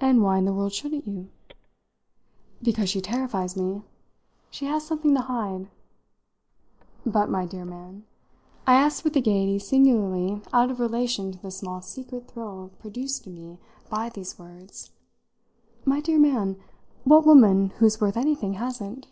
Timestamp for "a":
9.16-9.20